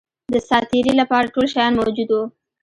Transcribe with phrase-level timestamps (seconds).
[0.33, 2.23] د سات تېري لپاره ټول شیان موجود وه.